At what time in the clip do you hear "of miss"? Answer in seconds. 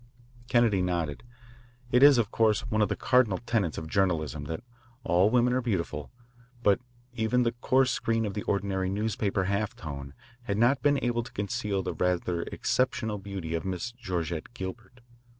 13.53-13.91